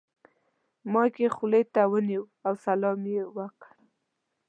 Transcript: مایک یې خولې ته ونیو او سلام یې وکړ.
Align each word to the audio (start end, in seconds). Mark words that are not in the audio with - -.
مایک 0.91 1.15
یې 1.23 1.29
خولې 1.35 1.61
ته 1.73 1.81
ونیو 1.91 2.23
او 2.45 2.53
سلام 2.65 2.99
یې 3.13 3.23
وکړ. 3.35 3.71